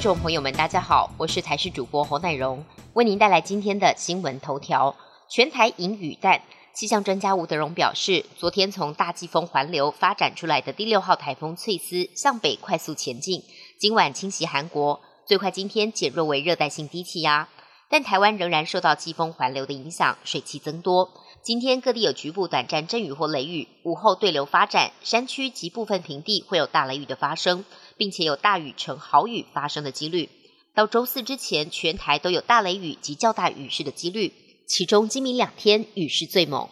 [0.00, 2.64] 众朋友们，大家好，我是台视主播侯乃荣，
[2.94, 4.96] 为您带来今天的新闻头条。
[5.28, 6.40] 全台迎雨弹，
[6.72, 13.42] 气象专家吴德荣表示，昨天从大季风环流发展出来的第六号台风翠丝向北快速前进，
[13.78, 17.50] 今晚侵袭韩国，最快今天减弱为热带性低气压，
[17.90, 21.10] 但台湾仍然受到季风环流的影响，水汽增多。
[21.42, 27.64] 今天各地有局部短暂阵雨或雷雨，午后对流发展，山区及部分平地会有大雷雨的发生，
[27.96, 30.28] 并且有大雨成豪雨发生的几率。
[30.74, 34.34] 到周四之前，全台都有大雷雨及较大雨势的几率，
[34.68, 36.68] 其中今明两天雨势最猛。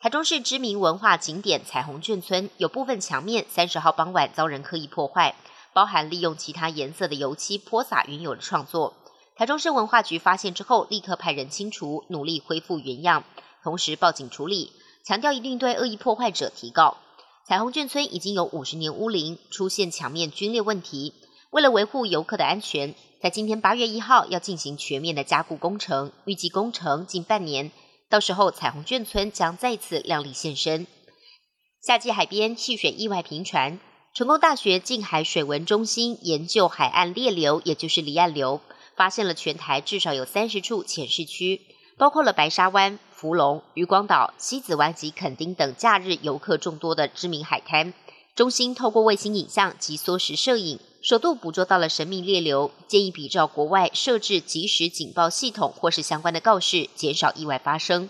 [0.00, 5.36] 台中市知名文化景点彩虹眷村有部分墙面三十号傍晚遭人刻意破坏，
[5.72, 8.94] 包含利用其他颜色的油漆泼洒原有的创作。
[9.36, 13.22] 台中市文化局发现之后，立刻派人清除，努力恢复原样。
[13.68, 14.72] 同时报警处理，
[15.04, 16.96] 强调一定对恶意破坏者提告。
[17.46, 21.12] 彩虹眷村已经有五十年屋龄，出现墙面龟裂问题。
[21.50, 27.70] 为了维护游客的安全，在今天八月一号要进行全面的加固工程，预计工程近半年，
[28.08, 30.86] 到时候彩虹眷村将再次亮丽现身。
[31.82, 33.78] 夏季海边戏水意外频传，
[34.14, 38.62] 成功大学近海水文中心研究海岸裂流，也就是离岸流，
[38.96, 41.60] 发现了全台至少有三十处浅市区，
[41.98, 42.98] 包括了白沙湾。
[43.10, 47.92] 福隆、渔光岛、西子湾及垦丁等假日游客众多的知名海滩，
[48.36, 52.70] 中心透过卫星影像及缩时摄影，首度捕捉到了神秘裂流。
[52.86, 58.08] 建议比照国外设置即时警报系统或是相关的告示，减少意外发生。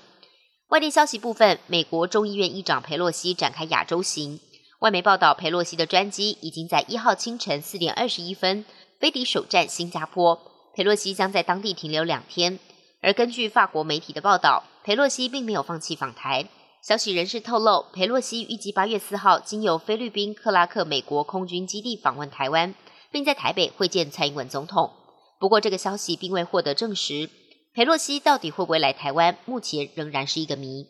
[0.69, 4.39] 外电消息部分，美国众议院议长佩洛西展开亚洲行。
[4.81, 8.67] 外媒报道，佩洛西的专机已经在一号清晨四点二十一分
[9.01, 10.39] 飞抵首站新加坡，
[10.75, 12.59] 佩洛西将在当地停留两天。
[13.01, 14.65] 而根据法国媒体的报道。
[14.89, 16.49] 佩洛西并没有放弃访台。
[16.83, 22.75] 消息人士透露，佩洛西预计八月四号经由菲律宾克拉克美国空军基地访问台湾，
[23.13, 24.91] 并在台北会见蔡英文总统。
[25.39, 27.29] 不过，这个消息并未获得证实。
[27.75, 30.87] 佩洛西到底会不会来台湾，目前仍然是一个谜。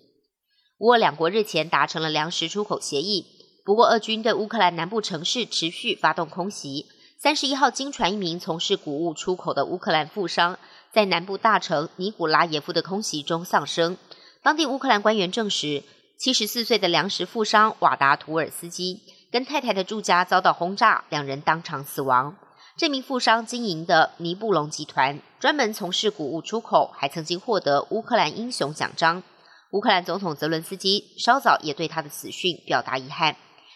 [0.78, 3.26] 乌俄两国日前达成了粮食出口协议，
[3.64, 6.86] 不过俄军对乌克兰南部城市持续发动空袭。
[7.20, 10.56] 三十一号，经传一名从事谷物出口的乌克兰富商。
[10.92, 13.96] 在南部大城尼古拉耶夫的空袭中丧生。
[14.40, 15.82] 当地乌克兰官员证实，
[16.16, 19.00] 七十四岁的粮食富商瓦达图尔斯基
[19.32, 22.36] 跟太太的住家遭到轰炸，两人当场死亡。
[22.76, 29.24] 这名富商经营的尼布隆集团专门从事谷物出口，还曾经获得乌克兰英雄奖章。
[29.72, 33.34] 乌克兰总统泽伦斯基稍早也对他的死讯表达遗憾，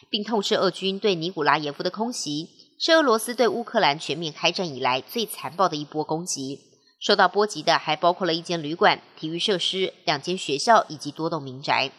[0.08, 2.48] 并痛斥俄军对尼古拉耶夫的空袭
[2.84, 6.58] 是俄罗斯对乌克兰全面开战以来最残暴的一波攻击。
[6.98, 11.92] 受到波及的还包括了一间旅馆、体育设施、两间学校以及多栋民宅。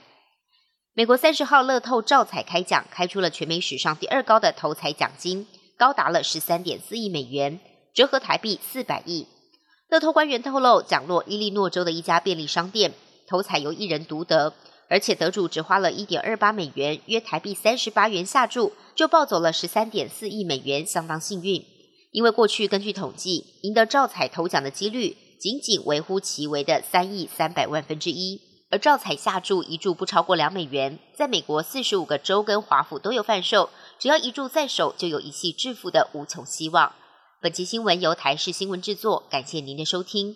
[0.94, 7.62] 美国三十号乐透照彩开奖，开出了全美史上第二高的头彩奖金，高达了十三点四亿美元，
[7.94, 9.26] 折合台币四百亿。
[9.88, 12.92] 乐透官员透露，奖落伊利诺州的一家便利商店，
[13.26, 14.54] 头彩由一人独得，
[14.94, 21.66] 而且得主只花了一点二八美元，约台币三十八元下注，就抱走了十三点四亿美元，相当幸运。
[22.12, 28.40] 因为过去根据统计，赢得照彩头奖的几率仅仅微乎其微的三亿三百万分之一，
[28.70, 36.94] 而照彩下注一注不超过两美元，在美国四十五个州跟华府都有贩售，只要一注在手，就有一系致富的无穷希望。
[37.42, 40.36] 本期新闻由台视新闻制作，感谢您的收听。